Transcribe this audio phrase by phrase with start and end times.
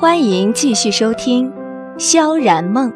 [0.00, 1.50] 欢迎继续收听
[1.98, 2.88] 《萧然梦》。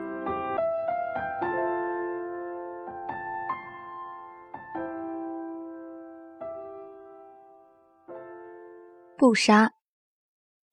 [9.19, 9.73] 不杀。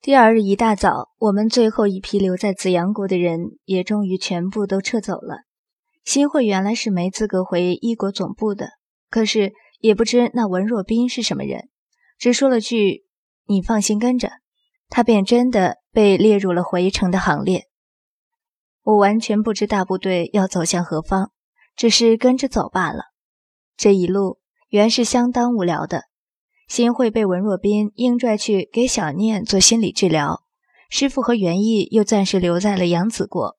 [0.01, 5.37] 第二日一大早，我们最后一批留在紫阳国的人也终于全部都撤走了。
[6.05, 8.67] 新会原来是没资格回一国总部的，
[9.09, 11.69] 可是也不知那文若冰是什么人，
[12.19, 13.07] 只说了句
[13.49, 14.29] ：“你放心跟着。”
[14.91, 17.67] 他便真的被列入了回城的行列。
[18.83, 21.31] 我完全不知大部队要走向何方，
[21.75, 23.05] 只是跟着走罢了。
[23.77, 24.39] 这一路
[24.69, 26.03] 原是相当无聊的。
[26.67, 30.43] 新会被文若冰硬拽去给小念做心理治疗，
[30.89, 33.57] 师傅和元义又暂时留在了扬子国。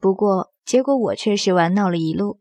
[0.00, 2.40] 不过结果我却是玩闹了一路，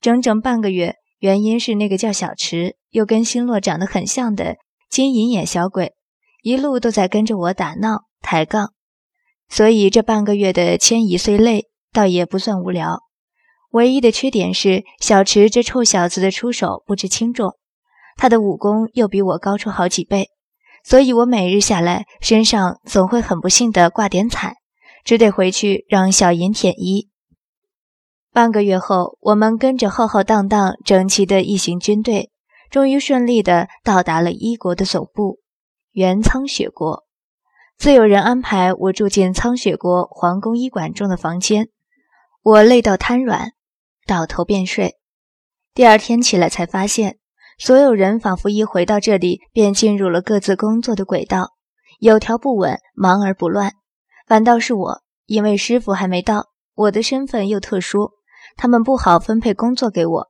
[0.00, 0.96] 整整半个月。
[1.18, 4.56] 原因是那个叫小池，又跟星洛长得很像的
[4.88, 5.94] 金银眼小鬼。
[6.42, 8.72] 一路都在跟着我打闹抬杠，
[9.48, 13.00] 所以这半个月的迁移虽累，倒也不算无聊。
[13.70, 17.56] 唯一的缺点是小池这臭小子的出手不知轻重，
[18.16, 20.28] 他的武功又比我高出好几倍，
[20.84, 24.56] 所以我每日下来身上总会很不幸的挂点彩，
[25.04, 27.08] 只得回去让小银舔衣。
[28.32, 32.30] 半个月后，我们跟着浩浩荡荡、整齐的一行军队，
[32.70, 35.40] 终于顺利的到达了一国的总部。
[35.92, 37.04] 原苍雪国，
[37.78, 41.68] 自有人安排我住进苍雪国皇宫医馆中的房间。
[42.42, 43.52] 我累到瘫软，
[44.04, 44.96] 倒头便睡。
[45.74, 47.18] 第二天起来才发现，
[47.56, 51.52] 所有人仿佛一回到这里便进入了各自工作的轨道，
[52.00, 53.74] 有条不紊，忙而不乱。
[54.26, 58.10] 反倒是我，因为师傅还没到，我的身份又特殊，
[58.56, 60.28] 他们不好分配工作给我。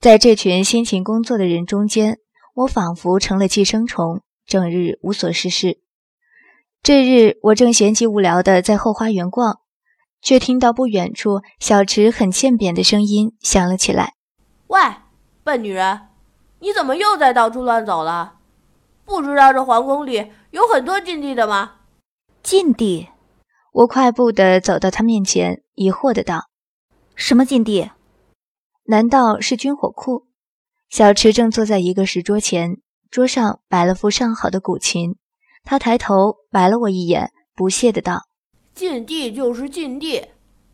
[0.00, 2.18] 在这群辛勤工作的人中间，
[2.54, 4.22] 我仿佛成了寄生虫。
[4.46, 5.80] 整日无所事事。
[6.86, 9.58] 这日，我正闲极无聊地在后花园逛，
[10.22, 14.12] 却听到不远处小池很欠扁的声音响了起来
[14.68, 14.78] ：“喂，
[15.42, 16.02] 笨女人，
[16.60, 18.34] 你怎么又在到处乱走了？
[19.04, 21.72] 不知道这皇宫里有很多禁地的吗？”
[22.44, 23.08] 禁地？
[23.72, 26.44] 我快步地走到他面前，疑惑的道
[27.16, 27.90] ：“什么禁地？
[28.84, 30.28] 难道是军火库？”
[30.88, 32.76] 小池正坐在一个石桌前。
[33.10, 35.16] 桌上摆了副上好的古琴，
[35.66, 38.22] 他抬头白了我一眼，不屑的道
[38.72, 40.28] ：“禁地就是禁地，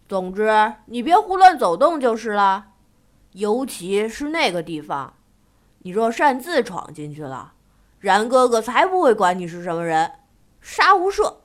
[0.07, 2.67] 总之你别胡乱走动就是了。
[3.33, 5.15] 尤其是那个地方，
[5.79, 7.55] 你若擅自闯进去了，
[7.99, 10.13] 然哥哥才不会管你是什么人，
[10.61, 11.37] 杀无赦。”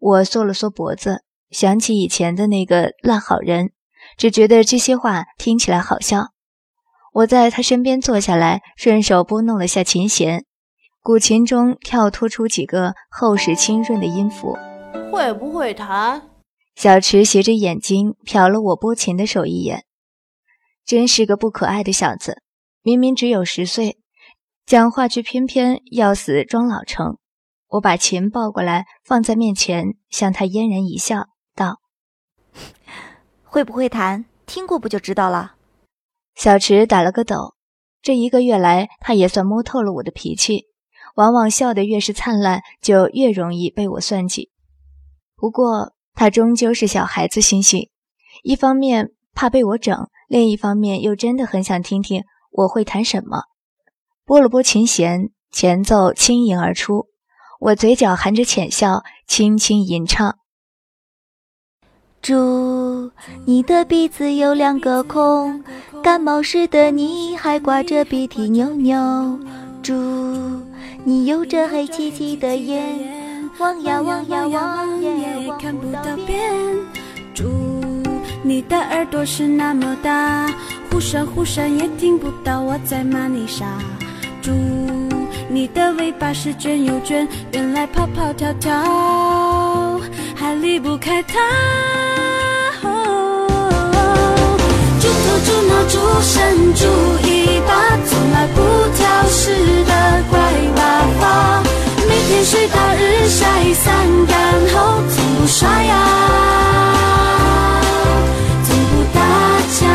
[0.00, 3.70] 我缩了缩脖子，想起以前的那个烂好人，
[4.16, 6.32] 只觉得这些话听起来好笑。
[7.12, 10.44] 我在他身边坐下来，顺手拨弄了下琴弦，
[11.08, 14.58] 古琴中跳脱出几个厚实清润的音符。
[15.10, 16.28] 会不会弹？
[16.76, 19.86] 小池斜着眼睛瞟了我拨琴的手一眼，
[20.84, 22.42] 真是个不可爱的小子。
[22.82, 23.96] 明明只有十岁，
[24.66, 27.16] 讲话却偏偏要死装老成。
[27.68, 31.78] 我把琴抱过来放在面前，向他嫣然一笑，道
[33.44, 34.26] ：“会不会弹？
[34.44, 35.54] 听过不就知道了。”
[36.36, 37.54] 小池打了个抖，
[38.02, 40.66] 这一个月来，他也算摸透了我的脾气。
[41.18, 44.52] 往往笑得越是灿烂，就越容易被我算计。
[45.34, 47.90] 不过他终究是小孩子心性，
[48.44, 53.42] 一方面怕被我整，另一方面又真的很想听听我会弹什么。
[54.24, 57.08] 拨了拨琴弦，前奏轻盈而出，
[57.58, 60.38] 我嘴角含着浅笑，轻轻吟唱。
[62.22, 63.10] 猪，
[63.44, 65.64] 你的鼻子有两个孔，
[66.00, 68.96] 感冒时的你还挂着鼻涕扭扭。
[69.82, 69.94] 猪，
[71.08, 72.84] 你有着黑漆漆的眼，
[73.56, 76.52] 望呀望呀望也看不到边。
[77.32, 77.46] 猪，
[78.42, 80.46] 你的耳朵是那么大，
[80.90, 83.64] 忽闪忽闪也听不到我在骂你傻。
[84.42, 84.52] 猪，
[85.48, 89.98] 你的尾巴是卷又卷，原来跑跑跳跳
[90.36, 91.38] 还离不开它。
[95.00, 95.14] 猪头
[95.44, 96.84] 猪脑猪身猪
[97.22, 98.60] 尾巴，从来不
[98.96, 99.52] 挑食
[99.84, 99.92] 的
[100.28, 100.38] 乖
[100.76, 100.80] 娃
[101.20, 101.62] 娃，
[102.08, 103.86] 每天睡到日晒三
[104.26, 104.36] 竿
[104.74, 105.92] 后，从不刷牙，
[108.64, 109.20] 从不打
[109.78, 109.86] 架。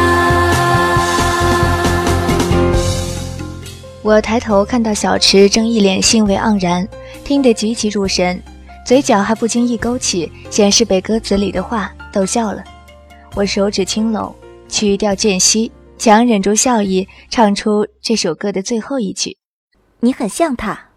[4.01, 6.87] 我抬头看到小池正一脸兴味盎然，
[7.25, 8.41] 听得极其入神，
[8.85, 12.63] 嘴角还不经意勾起，显示被歌词里的话逗笑了。
[13.35, 14.33] 我手指轻拢。
[14.73, 19.37] 曲调渐息，强忍住笑意，唱出这首歌的最后一句
[20.01, 20.89] ：“你很像他。”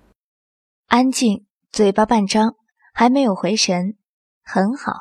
[0.88, 2.55] 安静，嘴巴半张，
[2.94, 3.99] 还没有回神。
[4.43, 4.94] 很好，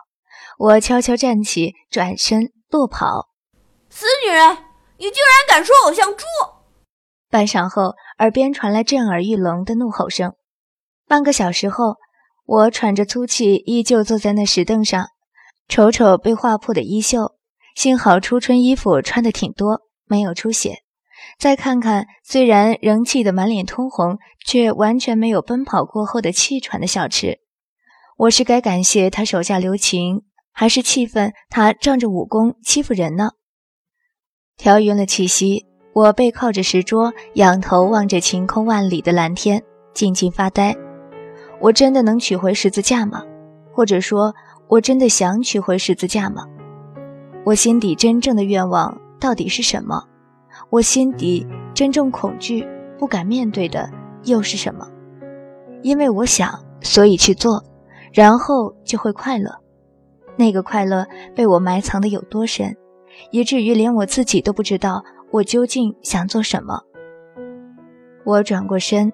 [0.58, 3.30] 我悄悄站起，转身落跑。
[3.90, 4.58] 死女人，
[4.98, 6.26] 你竟然敢说我像猪！
[7.30, 10.34] 半晌后，耳边传来震耳欲聋的怒吼声。
[11.08, 11.96] 半个小时后，
[12.46, 15.08] 我喘着粗气，依旧坐在那石凳上，
[15.70, 17.35] 瞅瞅被划破的衣袖。
[17.76, 20.80] 幸好初春衣服穿的挺多，没有出血。
[21.38, 27.40] 再看看，虽然仍气得满脸通红，却完全没有奔跑过后的气喘的小池。
[28.18, 30.22] 我是该感谢他手下留情，
[30.54, 33.32] 还是气愤他仗着武功欺负人呢？
[34.58, 39.62] 调匀了气息，我背靠着石桌，仰头望着晴空万里的蓝天，
[39.94, 40.74] 静静发呆。
[41.60, 43.22] 我真的能取回十字架吗？
[43.74, 44.34] 或者说，
[44.70, 46.46] 我真的想取回十字架吗？
[47.46, 50.04] 我心底真正的愿望到底是什么？
[50.72, 51.46] 我心底
[51.76, 53.88] 真正恐惧、不敢面对的
[54.24, 54.88] 又是什么？
[55.84, 57.64] 因为我想，所以去做，
[58.12, 59.56] 然后就会快乐。
[60.36, 61.06] 那个快乐
[61.36, 62.76] 被我埋藏的有多深，
[63.30, 66.82] 以至于连我自己都不知道我究竟想做什么。
[68.24, 69.14] 我转过身，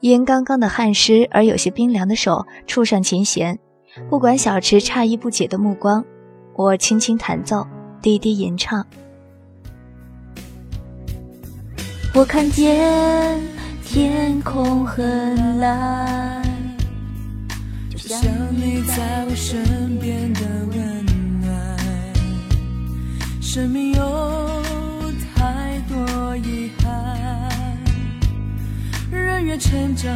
[0.00, 3.58] 因刚刚的汗湿而有些冰凉的手触上琴弦，
[4.10, 6.04] 不管小池诧异不解的目光。
[6.62, 7.66] 我轻轻弹奏，
[8.02, 8.86] 低低吟唱。
[12.12, 13.40] 我看见
[13.82, 16.42] 天空很蓝，
[17.88, 18.20] 就像
[18.54, 20.40] 你在我身边的
[20.70, 21.06] 温
[21.40, 21.78] 暖。
[23.40, 24.62] 生命有
[25.34, 27.48] 太多遗憾，
[29.10, 30.14] 人越成长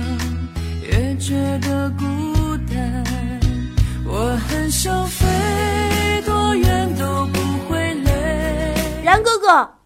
[0.82, 2.05] 越觉得孤
[2.70, 3.02] 单。
[4.05, 5.63] 我很想飞。
[9.14, 9.76] 然哥哥，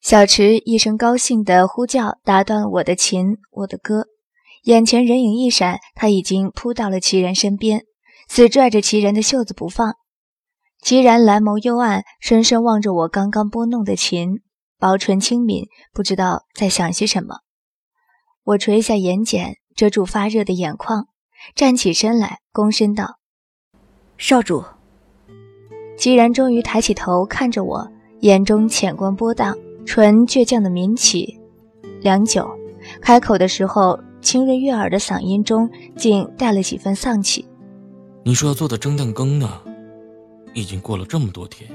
[0.00, 4.08] 小池一声高兴的呼叫打断了我的琴，我的歌。
[4.64, 7.84] 眼前人影一闪，他已经扑到了齐然身边，
[8.26, 9.94] 死拽着齐然的袖子不放。
[10.82, 14.40] 齐然蓝眸幽暗，深深望着我刚刚拨弄的琴，
[14.80, 17.36] 薄唇轻抿，不知道在想些什么。
[18.42, 21.06] 我垂下眼睑，遮住发热的眼眶，
[21.54, 23.20] 站起身来，躬身道
[24.18, 24.64] ：“少主。”
[25.96, 27.92] 齐然终于抬起头看着我。
[28.20, 29.56] 眼中浅光波荡，
[29.86, 31.40] 唇倔强的抿起，
[32.02, 32.46] 良久，
[33.00, 37.46] 开口的时候，清润悦耳的嗓音中竟带了几分丧气。
[38.22, 39.48] 你说要做的蒸蛋羹呢？
[40.52, 41.70] 已经过了这么多天。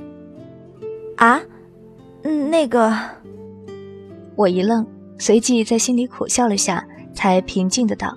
[1.17, 1.41] 啊，
[2.21, 2.95] 嗯，那个……
[4.35, 4.85] 我一愣，
[5.17, 8.15] 随即在心里苦笑了下，才平静的道：“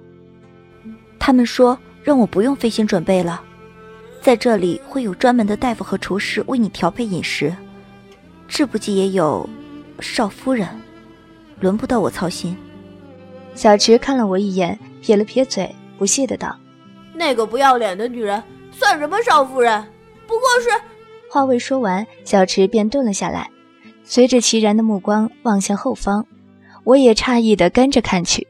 [1.19, 3.41] 他们说让我不用费心准备了，
[4.21, 7.57] 在这里会有专门的大夫和厨师为你调配饮食。”
[8.49, 9.49] 志不济也有
[10.00, 10.67] 少夫人，
[11.61, 12.56] 轮不到我操心。
[13.55, 16.59] 小池看了我一眼，撇了撇嘴，不屑的道
[17.15, 18.43] ：“那个不要脸的女人
[18.73, 19.85] 算什么少夫人？
[20.27, 20.71] 不过是……”
[21.31, 23.50] 话未说完，小池便顿了下来，
[24.03, 26.27] 随着齐然的目光望向后方，
[26.85, 28.49] 我也诧异的跟着看去。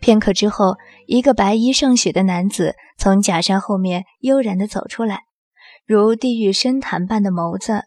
[0.00, 5.24] 片刻之后，一个白衣胜雪的男子从假山后面悠然的走出来，
[5.86, 7.84] 如地狱深潭般的眸子。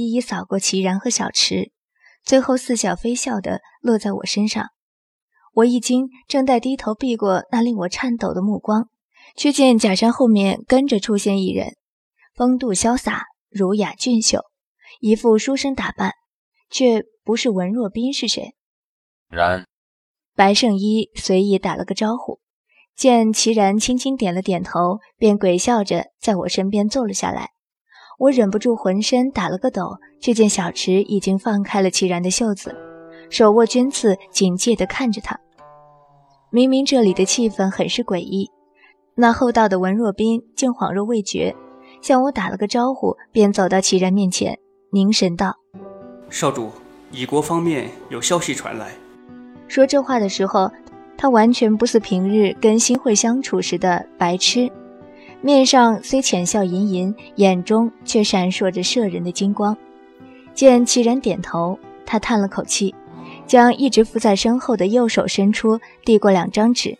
[0.00, 1.72] 一一扫过齐然和小池，
[2.24, 4.68] 最后似笑非笑地落在我身上。
[5.52, 8.88] 我一惊，正待低头避过那令我颤抖的目光，
[9.36, 11.76] 却见假山后面跟着出现一人，
[12.34, 14.40] 风度潇洒，儒雅俊秀，
[15.00, 16.14] 一副书生打扮，
[16.70, 18.54] 却不是文若冰是谁？
[19.28, 19.66] 然，
[20.34, 22.40] 白圣依随意打了个招呼，
[22.96, 27.50] 见齐然轻轻点了点头，便鬼笑着在我身边坐了下来。
[28.20, 32.76] 我忍不住浑身打了个抖，却见小池已经放开了齐然的袖子，
[33.30, 35.40] 手握军刺，警戒地看着他。
[36.50, 38.50] 明明这里的气氛很是诡异，
[39.14, 41.56] 那厚道的文若冰竟恍若未觉，
[42.02, 44.58] 向我打了个招呼，便走到齐然面前，
[44.92, 45.56] 凝神道
[46.28, 46.68] ：“少主，
[47.12, 48.90] 乙国方面有消息传来。”
[49.66, 50.70] 说这话的时候，
[51.16, 54.70] 他完全不似平日跟新会相处时的白痴。
[55.42, 59.76] 面上虽浅笑吟吟，眼中却闪烁着摄人的金光。
[60.54, 62.94] 见齐然点头，他叹了口气，
[63.46, 66.96] 将一直伏在身后的右手伸出，递过两张纸。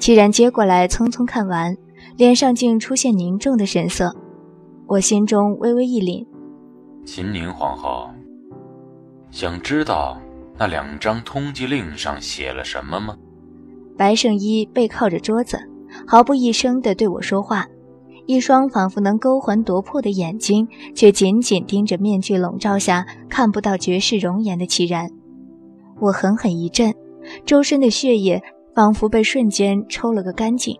[0.00, 1.76] 齐然接过来，匆匆看完，
[2.16, 4.14] 脸上竟出现凝重的神色。
[4.88, 6.26] 我心中微微一凛。
[7.06, 8.10] 秦宁皇后，
[9.30, 10.20] 想知道
[10.58, 13.16] 那两张通缉令上写了什么吗？
[13.96, 15.58] 白圣依背靠着桌子。
[16.06, 17.66] 毫不一声地对我说话，
[18.26, 25.10] 一双仿佛能勾魂夺魄的眼睛，却紧紧盯着面具笼罩下看不到绝世容颜的齐然。
[26.00, 26.94] 我狠狠一震，
[27.44, 28.42] 周身的血液
[28.74, 30.76] 仿佛被瞬间抽了个干净，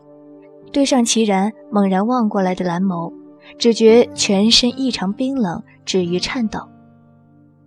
[0.73, 3.13] 对上齐然猛然望过来的蓝眸，
[3.59, 6.61] 只觉全身异常冰冷，止于颤抖。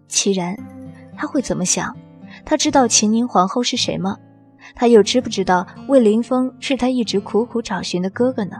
[0.07, 0.57] 齐然，
[1.17, 1.95] 他会怎么想？
[2.43, 4.17] 他知道秦宁皇后是谁吗？
[4.73, 8.57] 他又知不知道魏凌风是他一直苦苦找寻的哥哥呢？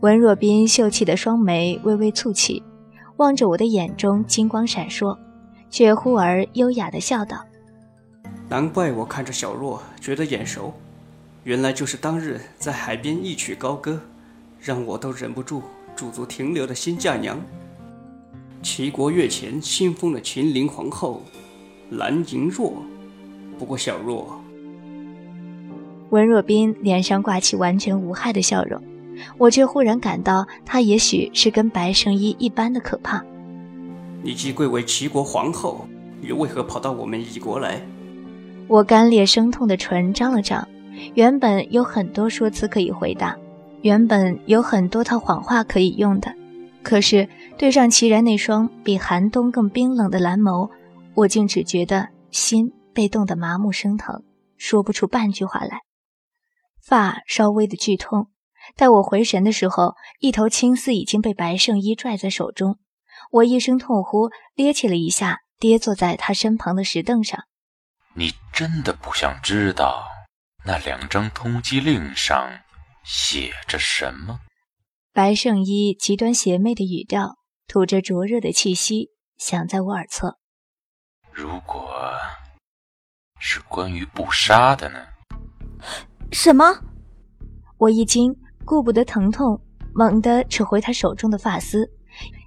[0.00, 2.62] 文若冰秀气的双眉微微蹙起，
[3.16, 5.18] 望着我的眼中金光闪烁，
[5.70, 7.44] 却忽而优雅地笑道
[8.48, 10.72] ：“难怪我看着小若觉得眼熟，
[11.44, 14.00] 原来就是当日在海边一曲高歌，
[14.60, 15.62] 让我都忍不住
[15.96, 17.40] 驻足停留的新嫁娘。
[18.62, 21.22] 齐国月前新封的秦陵皇后
[21.90, 22.74] 蓝莹若。
[23.58, 24.40] 不过小若……”
[26.10, 28.80] 文若冰脸上挂起完全无害的笑容，
[29.38, 33.24] 我却忽然感到她也许是跟白圣依一般的可怕。
[34.22, 35.86] 你既贵为齐国皇后，
[36.22, 37.80] 又为何跑到我们夷国来？
[38.68, 40.66] 我干裂生痛的唇张了张，
[41.14, 43.36] 原本有很多说辞可以回答，
[43.82, 46.34] 原本有很多套谎话可以用的，
[46.82, 50.68] 可是对上齐然那双比寒冬更冰冷的蓝眸，
[51.14, 54.22] 我竟只觉得心被冻得麻木生疼，
[54.56, 55.80] 说不出半句话来。
[56.86, 58.30] 发稍微的剧痛，
[58.76, 62.78] 待我回神的时候，一头青丝已经被白圣衣拽在手中。
[63.32, 67.40] 我一声痛呼，趔趄了一下，跌坐在他身旁的石凳上。
[68.14, 70.06] 你真的不想知道
[70.64, 72.60] 那两张通缉令上
[73.04, 74.38] 写着什么？
[75.12, 80.38] 白圣衣极端邪魅的语调，吐着灼热的气息，响在我耳侧。
[81.32, 82.16] 如果
[83.40, 85.04] 是关于不杀的呢？
[86.32, 86.64] 什么？
[87.78, 89.60] 我一惊，顾不得疼痛，
[89.92, 91.88] 猛地扯回他手中的发丝，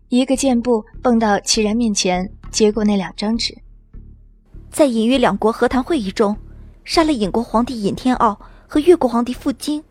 [0.09, 3.57] 一个箭步蹦到齐然面前，接过那两张纸。
[4.69, 6.35] 在隐喻两国和谈会议中，
[6.83, 9.83] 杀了隐国皇帝尹天傲和越国皇帝傅京，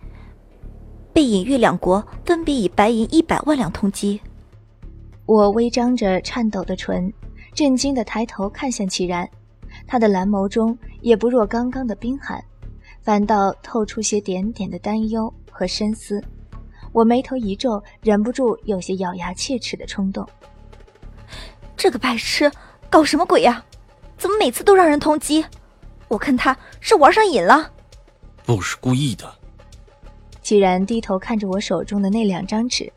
[1.12, 4.20] 被隐越两国分别以白银一百万两通缉。
[5.24, 7.12] 我微张着颤抖的唇，
[7.54, 9.28] 震惊的抬头看向齐然，
[9.86, 12.42] 他的蓝眸中也不若刚刚的冰寒。
[13.08, 16.22] 反倒透出些点点的担忧和深思，
[16.92, 20.28] 我眉头一皱，忍不住有些咬牙切齿的冲动。
[21.74, 22.52] 这个白痴
[22.90, 23.64] 搞什么鬼呀？
[24.18, 25.42] 怎么每次都让人通缉？
[26.08, 27.72] 我看他是玩上瘾了。
[28.44, 29.24] 不是故意的。
[30.42, 32.92] 既然低头看着我手中的那两张纸，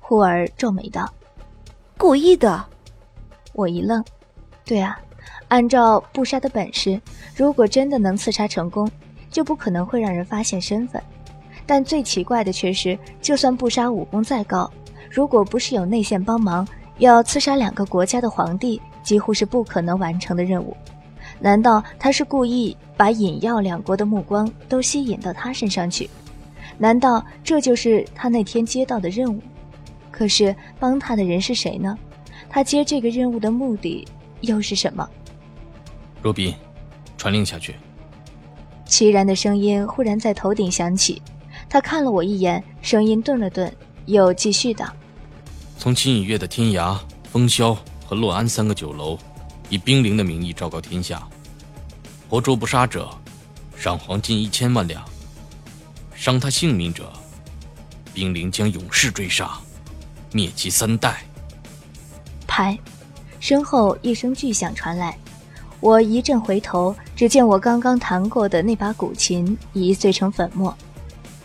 [0.00, 1.08] 忽而皱眉道
[1.96, 2.66] ：“故意的。”
[3.54, 4.04] 我一愣，
[4.64, 4.98] 对啊，
[5.46, 7.00] 按照布杀的本事，
[7.36, 8.90] 如果真的能刺杀成功。
[9.32, 11.02] 就不可能会让人发现身份，
[11.66, 14.70] 但最奇怪的却是，就算不杀武功再高，
[15.10, 20.76] 如果不是有内线帮忙，要刺杀两个国家的皇帝，几乎是不可能完成的任务。
[21.40, 26.08] 难道他是故意把尹耀两国的目光都吸引到他身上去？
[26.78, 29.40] 难道这就是他那天接到的任务？
[30.10, 31.98] 可是帮他的人是谁呢？
[32.50, 34.06] 他接这个任务的目的
[34.42, 35.08] 又是什么？
[36.22, 36.54] 若斌，
[37.16, 37.74] 传令下去。
[38.92, 41.22] 齐然的声音忽然在头顶响起，
[41.66, 44.86] 他看了我一眼，声音顿了顿，又继续道
[45.80, 49.18] ：“从秦以月的天涯、风萧和洛安三个酒楼，
[49.70, 51.26] 以兵临的名义昭告天下，
[52.28, 53.08] 活捉不杀者，
[53.74, 55.00] 赏黄金一千万两；
[56.14, 57.10] 伤他性命者，
[58.12, 59.52] 兵临将永世追杀，
[60.32, 61.24] 灭其三代。”
[62.46, 62.78] 拍，
[63.40, 65.16] 身后一声巨响传来。
[65.82, 70.72] 我一阵回头，只见我刚刚弹过的那把古琴已碎成粉末。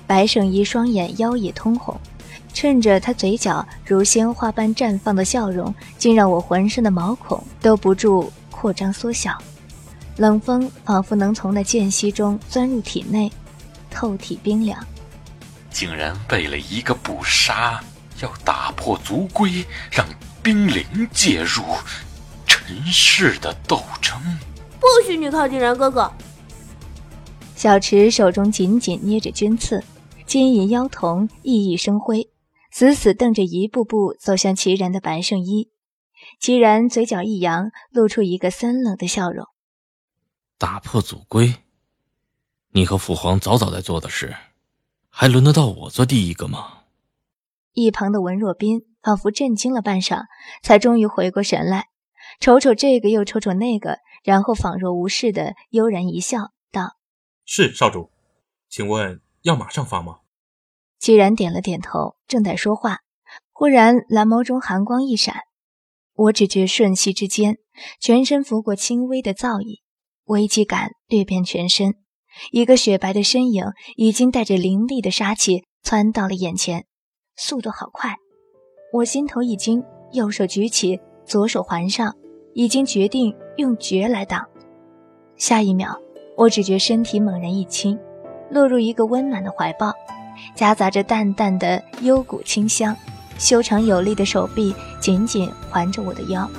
[0.06, 2.00] 白圣依双眼妖冶通红，
[2.54, 9.36] 趁着他嘴角如鲜花般绽放的笑容，竟让我浑身的毛孔都不住扩张缩小。
[10.18, 13.32] 冷风仿佛能从那间隙中钻入体内，
[13.90, 14.80] 透体冰凉。
[15.72, 17.82] 竟然为了一个不杀，
[18.22, 20.06] 要打破族规，让
[20.44, 21.64] 冰灵介入。
[22.68, 24.22] 人世的斗争，
[24.78, 26.12] 不许你靠近然哥哥。
[27.56, 29.82] 小池手中紧紧捏着军刺，
[30.26, 32.30] 金银妖瞳熠熠生辉，
[32.70, 35.72] 死死瞪着一步步走向齐然的白圣衣。
[36.42, 39.46] 齐然嘴角一扬，露出一个森冷的笑容。
[40.58, 41.56] 打破祖规，
[42.74, 44.36] 你和父皇早早在做的事，
[45.08, 46.80] 还轮得到我做第一个吗？
[47.72, 50.26] 一旁的文若冰仿佛震惊了半晌，
[50.62, 51.88] 才终于回过神来。
[52.40, 56.98] 瞅瞅这个，又瞅瞅那个，然后仿若无事的悠然一笑，道
[57.46, 58.12] ：“是少主，
[58.70, 60.20] 请问要马上发吗？”
[61.00, 63.00] 既然点了点头，正在说话，
[63.52, 65.42] 忽然蓝眸中寒光一闪，
[66.14, 67.58] 我只觉瞬息之间，
[68.00, 69.82] 全身拂过轻微的燥意，
[70.26, 71.96] 危机感掠遍全身，
[72.52, 73.66] 一个雪白的身影
[73.96, 76.86] 已经带着凌厉的杀气窜到了眼前，
[77.36, 78.16] 速度好快。
[78.94, 82.16] 我心头一惊，右手举起，左手环上，
[82.58, 84.44] 已经决定用绝来挡。
[85.36, 85.96] 下一秒，
[86.36, 87.96] 我只觉身体猛然一轻，
[88.50, 89.94] 落入一个温暖的怀抱，
[90.56, 92.98] 夹杂着淡淡的幽谷清香。
[93.38, 96.50] 修长有力的手臂紧紧环着我的腰。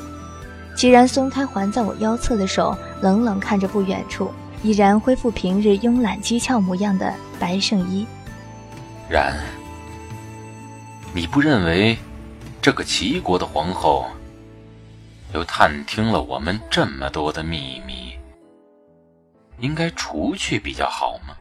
[0.76, 4.30] 齐然松开环在我腰侧的手，冷冷看着不远处
[4.62, 8.06] 已然恢复平日慵懒机巧模样的白圣依。
[9.08, 9.34] 然，
[11.12, 11.98] 你不认为
[12.62, 14.06] 这个齐国的皇后
[15.34, 18.18] 又探听了我们这么多的秘密，
[19.58, 21.36] 应该除去比较好吗？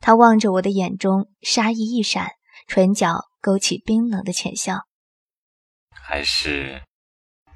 [0.00, 2.32] 他望着我的眼中，杀意一闪，
[2.66, 4.86] 唇角勾起冰冷的浅笑。
[5.90, 6.82] 还是？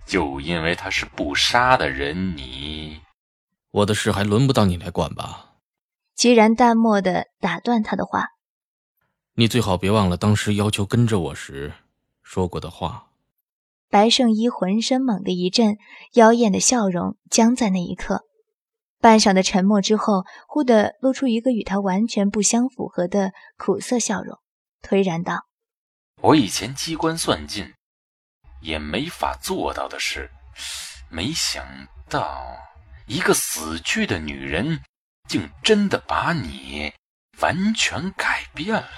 [0.07, 3.01] 就因为他是不杀的人，你
[3.71, 5.55] 我的事还轮不到你来管吧？
[6.15, 8.29] 既然淡漠的打断他的话，
[9.35, 11.73] 你最好别忘了当时要求跟着我时
[12.23, 13.07] 说过的话。
[13.95, 15.79] 白圣依浑身猛地一震，
[16.15, 18.25] 妖艳的笑容僵在那一刻。
[18.99, 24.37] 半晌的沉默之后，忽地露出一个与他完全不相符合的苦涩笑容，
[24.83, 25.47] 颓然道
[26.23, 27.73] ：“我以前机关算尽。”
[28.61, 30.29] 也没法做到的事，
[31.09, 31.65] 没想
[32.11, 32.45] 到
[33.07, 34.81] 一个死去的女人，
[35.29, 36.93] 竟真的把你
[37.39, 38.89] 完全改变了。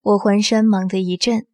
[0.00, 1.46] 我浑身猛地一震，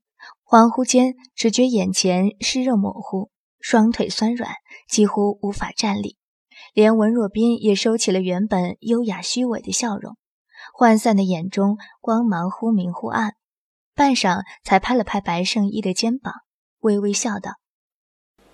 [0.51, 4.51] 恍惚间只觉眼前湿热模糊，双腿酸软，
[4.89, 6.17] 几乎无法站立。
[6.73, 10.17] 连文若冰也收起了原本优雅虚伪的笑容，
[10.81, 13.35] 涣散的眼中光芒忽明忽暗，
[13.95, 16.33] 半晌才拍了拍白圣依的肩膀。
[16.79, 17.57] 微微笑道：“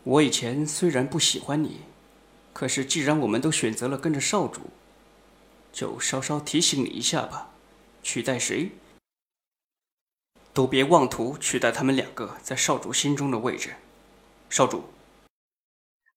[0.02, 1.82] 我以前虽然不喜欢你，
[2.52, 4.62] 可是既然我们都选择了跟着少主，
[5.72, 7.52] 就稍稍提醒你一下吧。
[8.02, 8.72] 取代谁，
[10.54, 13.74] 都别妄图取代他们两个在少主心中的位置。
[14.48, 14.84] 少主。”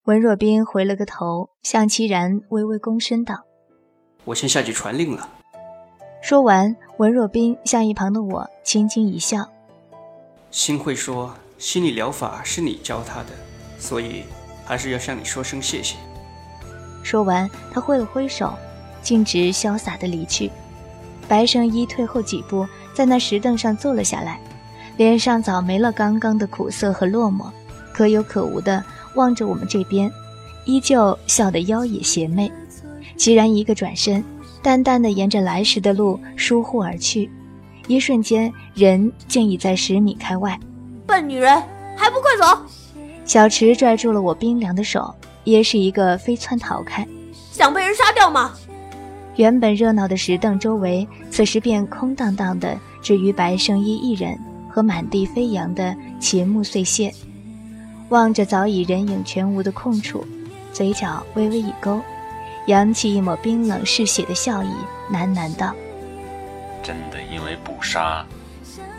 [0.06, 3.44] 文若冰回了个头，向齐然微微躬身道
[4.24, 5.30] ：“我先下去传令了。”
[6.24, 9.50] 说完，文若冰向一旁的我轻轻一笑
[10.50, 13.30] ：“心会说。”心理疗法是你教他的，
[13.80, 14.26] 所以
[14.64, 15.96] 还是要向你说声谢谢。
[17.04, 18.54] 说完，他挥了挥手，
[19.02, 20.52] 径直潇洒的离去。
[21.28, 22.64] 白圣依退后几步，
[22.98, 24.40] 在那石凳上坐了下来，
[24.98, 27.46] 脸上早没了刚刚的苦涩和落寞，
[27.94, 28.84] 可有可无的
[29.14, 30.12] 望着我们这边，
[30.66, 32.52] 依旧笑得妖冶邪魅。
[33.16, 34.24] 齐然一个转身，
[34.64, 37.30] 淡淡的沿着来时的路疏忽而去，
[37.86, 40.60] 一瞬间，人竟已在十米开外。
[41.06, 41.54] 笨女人，
[41.96, 42.60] 还不快走！
[43.26, 47.08] 小池拽住了我冰凉的手，也是一个飞窜逃开。
[47.52, 48.54] 想被人杀掉吗？
[49.38, 57.14] 原本热闹的石凳周围，此时便空荡荡的，只余白圣依一人和满地飞扬的秦木碎屑。
[58.10, 60.26] 望着早已人影全无的空处，
[60.74, 62.02] 嘴角微微一勾，
[62.66, 64.70] 扬起一抹冰冷嗜血的笑意，
[65.12, 65.76] 喃喃道
[66.82, 68.26] ：“真的因为不杀，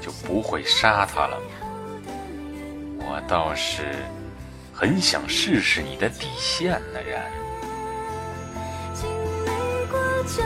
[0.00, 1.46] 就不会杀他了吗？”
[3.10, 3.82] 我倒是
[4.72, 7.47] 很想试试你的底线呢，然。
[10.28, 10.42] 就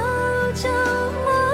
[0.55, 1.52] 救我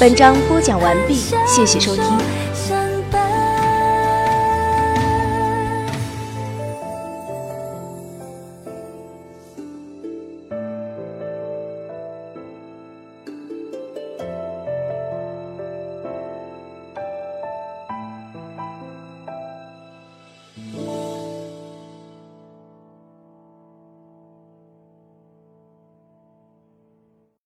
[0.00, 2.04] 本章播讲完毕，谢谢收听。